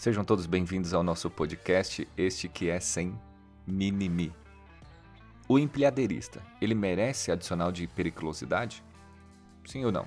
Sejam 0.00 0.24
todos 0.24 0.46
bem-vindos 0.46 0.94
ao 0.94 1.02
nosso 1.02 1.28
podcast, 1.28 2.08
este 2.16 2.48
que 2.48 2.70
é 2.70 2.80
sem 2.80 3.14
mimimi. 3.66 4.32
O 5.46 5.58
empilhadeirista, 5.58 6.42
ele 6.58 6.74
merece 6.74 7.30
adicional 7.30 7.70
de 7.70 7.86
periculosidade? 7.86 8.82
Sim 9.62 9.84
ou 9.84 9.92
não? 9.92 10.06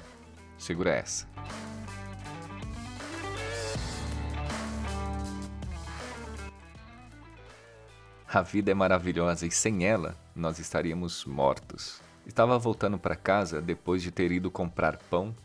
Segura 0.58 0.90
essa. 0.90 1.28
A 8.28 8.42
vida 8.42 8.71
é 8.71 8.74
maravilhosa 8.74 9.46
e 9.46 9.52
sem 9.52 9.85
ela 9.85 10.17
nós 10.35 10.57
estaríamos 10.57 11.24
mortos. 11.24 12.02
Estava 12.25 12.57
voltando 12.57 12.98
para 12.98 13.16
casa 13.16 13.62
depois 13.62 14.02
de 14.02 14.10
ter 14.10 14.31
ido 14.31 14.49
comprar 14.49 14.98
pão 14.98 15.35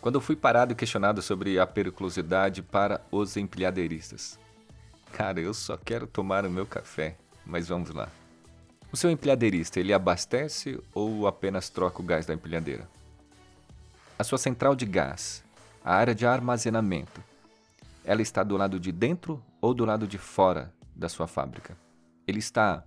quando 0.00 0.20
fui 0.20 0.34
parado 0.34 0.72
e 0.72 0.76
questionado 0.76 1.20
sobre 1.20 1.58
a 1.58 1.66
periculosidade 1.66 2.62
para 2.62 3.02
os 3.10 3.36
empilhadeiristas. 3.36 4.38
Cara, 5.12 5.40
eu 5.40 5.52
só 5.52 5.76
quero 5.76 6.06
tomar 6.06 6.46
o 6.46 6.50
meu 6.50 6.64
café, 6.64 7.16
mas 7.44 7.68
vamos 7.68 7.90
lá. 7.90 8.08
O 8.92 8.96
seu 8.96 9.10
empilhadeirista, 9.10 9.78
ele 9.78 9.92
abastece 9.92 10.80
ou 10.94 11.26
apenas 11.26 11.68
troca 11.68 12.00
o 12.00 12.04
gás 12.04 12.26
da 12.26 12.34
empilhadeira? 12.34 12.88
A 14.18 14.24
sua 14.24 14.38
central 14.38 14.74
de 14.74 14.86
gás, 14.86 15.44
a 15.84 15.94
área 15.94 16.14
de 16.14 16.26
armazenamento, 16.26 17.22
ela 18.04 18.22
está 18.22 18.42
do 18.42 18.56
lado 18.56 18.80
de 18.80 18.90
dentro 18.90 19.42
ou 19.60 19.74
do 19.74 19.84
lado 19.84 20.06
de 20.06 20.18
fora 20.18 20.72
da 20.94 21.08
sua 21.08 21.26
fábrica? 21.26 21.76
Ele 22.26 22.38
está 22.38 22.84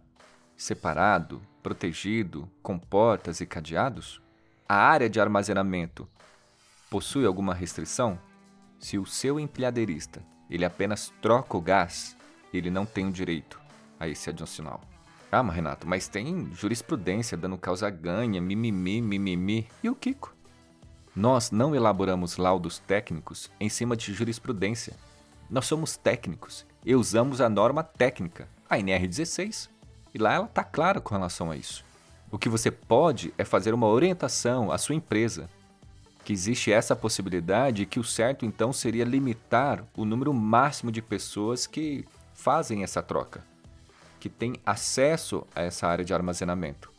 separado, 0.57 1.41
protegido, 1.61 2.49
com 2.61 2.77
portas 2.77 3.39
e 3.39 3.45
cadeados? 3.45 4.21
A 4.67 4.75
área 4.75 5.09
de 5.09 5.19
armazenamento 5.19 6.07
possui 6.93 7.25
alguma 7.25 7.55
restrição? 7.55 8.19
Se 8.77 8.99
o 8.99 9.05
seu 9.07 9.39
empilhadeirista 9.39 10.23
ele 10.47 10.63
apenas 10.63 11.11
troca 11.23 11.57
o 11.57 11.61
gás, 11.61 12.15
ele 12.53 12.69
não 12.69 12.85
tem 12.85 13.07
o 13.07 13.11
direito 13.11 13.59
a 13.99 14.07
esse 14.07 14.29
adicional. 14.29 14.79
Ah, 15.31 15.41
mas 15.41 15.55
Renato, 15.55 15.87
mas 15.87 16.07
tem 16.07 16.53
jurisprudência 16.53 17.35
dando 17.35 17.57
causa 17.57 17.89
ganha, 17.89 18.39
mimimi, 18.39 19.01
mimimi. 19.01 19.67
E 19.81 19.89
o 19.89 19.95
Kiko? 19.95 20.35
Nós 21.15 21.49
não 21.49 21.73
elaboramos 21.73 22.37
laudos 22.37 22.77
técnicos 22.77 23.49
em 23.59 23.69
cima 23.69 23.97
de 23.97 24.13
jurisprudência. 24.13 24.93
Nós 25.49 25.65
somos 25.65 25.97
técnicos 25.97 26.63
e 26.85 26.93
usamos 26.93 27.41
a 27.41 27.49
norma 27.49 27.83
técnica, 27.83 28.47
a 28.69 28.77
NR16. 28.77 29.67
E 30.13 30.19
lá 30.19 30.33
ela 30.33 30.45
está 30.45 30.63
clara 30.63 31.01
com 31.01 31.15
relação 31.15 31.49
a 31.49 31.57
isso. 31.57 31.83
O 32.29 32.37
que 32.37 32.49
você 32.49 32.69
pode 32.69 33.33
é 33.35 33.43
fazer 33.43 33.73
uma 33.73 33.87
orientação 33.87 34.71
à 34.71 34.77
sua 34.77 34.93
empresa 34.93 35.49
que 36.23 36.31
existe 36.31 36.71
essa 36.71 36.95
possibilidade 36.95 37.81
e 37.81 37.85
que 37.85 37.99
o 37.99 38.03
certo 38.03 38.45
então 38.45 38.71
seria 38.71 39.03
limitar 39.03 39.83
o 39.95 40.05
número 40.05 40.33
máximo 40.33 40.91
de 40.91 41.01
pessoas 41.01 41.67
que 41.67 42.05
fazem 42.33 42.83
essa 42.83 43.01
troca, 43.01 43.43
que 44.19 44.29
têm 44.29 44.55
acesso 44.65 45.45
a 45.53 45.61
essa 45.61 45.87
área 45.87 46.05
de 46.05 46.13
armazenamento. 46.13 46.91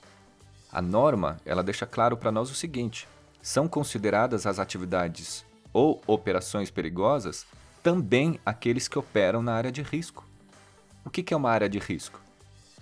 A 0.71 0.83
norma, 0.83 1.39
ela 1.45 1.63
deixa 1.63 1.87
claro 1.87 2.17
para 2.17 2.33
nós 2.33 2.51
o 2.51 2.55
seguinte: 2.55 3.09
são 3.41 3.69
consideradas 3.69 4.47
as 4.47 4.59
atividades 4.59 5.45
ou 5.73 6.03
operações 6.07 6.71
perigosas 6.71 7.47
também 7.83 8.41
aqueles 8.45 8.89
que 8.89 8.99
operam 8.99 9.43
na 9.43 9.53
área 9.53 9.71
de 9.71 9.83
risco. 9.83 10.27
O 11.05 11.11
que 11.11 11.35
é 11.35 11.37
uma 11.37 11.51
área 11.51 11.69
de 11.69 11.79
risco? 11.79 12.19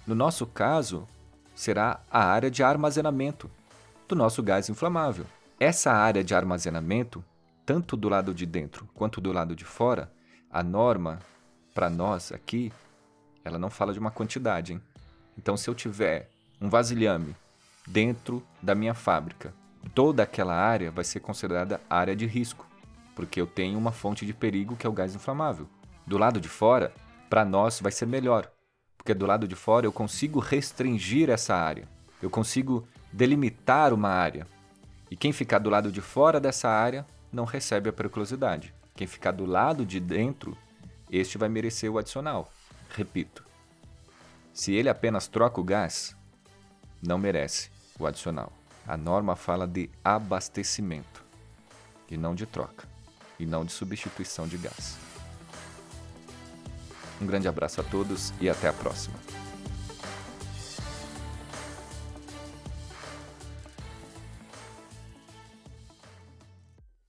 No 0.07 0.15
nosso 0.15 0.47
caso, 0.47 1.09
será 1.55 2.01
a 2.11 2.25
área 2.25 2.51
de 2.51 2.63
armazenamento 2.63 3.51
do 4.07 4.15
nosso 4.15 4.43
gás 4.43 4.69
inflamável. 4.69 5.27
Essa 5.65 5.93
área 5.93 6.25
de 6.25 6.35
armazenamento, 6.35 7.25
tanto 7.65 7.97
do 7.97 8.09
lado 8.09 8.35
de 8.35 8.45
dentro 8.45 8.89
quanto 8.93 9.21
do 9.21 9.31
lado 9.31 9.55
de 9.55 9.65
fora, 9.65 10.13
a 10.51 10.61
norma 10.61 11.21
para 11.73 11.89
nós 11.89 12.33
aqui, 12.33 12.73
ela 13.45 13.61
não 13.61 13.71
fala 13.71 13.93
de 13.93 13.99
uma 14.01 14.11
quantidade. 14.11 14.73
Hein? 14.73 14.83
Então, 15.39 15.57
se 15.57 15.71
eu 15.71 15.75
tiver 15.77 16.29
um 16.61 16.69
vasilhame 16.69 17.37
dentro 17.87 18.43
da 18.61 18.75
minha 18.75 18.93
fábrica, 18.93 19.55
toda 19.95 20.25
aquela 20.25 20.53
área 20.53 20.91
vai 20.91 21.05
ser 21.05 21.21
considerada 21.21 21.81
área 21.89 22.17
de 22.17 22.27
risco, 22.27 22.67
porque 23.15 23.41
eu 23.41 23.47
tenho 23.47 23.79
uma 23.79 23.93
fonte 23.93 24.27
de 24.27 24.35
perigo 24.35 24.75
que 24.75 24.85
é 24.85 24.91
o 24.91 24.93
gás 24.93 25.15
inflamável. 25.15 25.69
Do 26.05 26.19
lado 26.19 26.41
de 26.41 26.49
fora, 26.49 26.93
para 27.31 27.45
nós 27.45 27.79
vai 27.81 27.93
ser 27.93 28.07
melhor, 28.07 28.51
porque 28.99 29.15
do 29.15 29.27
lado 29.27 29.47
de 29.47 29.55
fora 29.55 29.87
eu 29.87 29.93
consigo 29.93 30.41
restringir 30.41 31.31
essa 31.31 31.55
área, 31.55 31.89
eu 32.21 32.29
consigo 32.29 32.85
delimitar 33.13 33.95
uma 33.95 34.09
área. 34.09 34.45
E 35.13 35.17
quem 35.17 35.31
ficar 35.31 35.59
do 35.59 35.69
lado 35.69 35.93
de 35.93 36.01
fora 36.01 36.41
dessa 36.41 36.71
área 36.71 37.07
não 37.31 37.45
recebe 37.45 37.91
a 37.91 37.93
periculosidade. 37.93 38.75
Quem 38.97 39.07
ficar 39.07 39.33
do 39.33 39.45
lado 39.45 39.85
de 39.85 40.01
dentro, 40.01 40.57
este 41.11 41.37
vai 41.37 41.51
merecer 41.51 41.93
o 41.93 41.99
adicional. 41.99 42.51
Repito, 42.89 43.45
se 44.55 44.73
ele 44.73 44.89
apenas 44.89 45.29
troca 45.29 45.61
o 45.61 45.65
gás, 45.65 46.17
não 47.03 47.19
merece 47.19 47.71
o 47.99 48.07
adicional. 48.07 48.51
A 48.89 48.97
norma 48.97 49.37
fala 49.37 49.69
de 49.69 49.91
abastecimento 50.03 51.23
e 52.11 52.17
não 52.17 52.35
de 52.35 52.47
troca, 52.47 52.89
e 53.39 53.45
não 53.45 53.67
de 53.67 53.73
substituição 53.73 54.49
de 54.49 54.57
gás. 54.57 54.97
Um 57.21 57.27
grande 57.27 57.47
abraço 57.49 57.83
a 57.83 57.85
todos 57.85 58.33
e 58.41 58.49
até 58.49 58.67
a 58.67 58.73
próxima. 58.73 59.19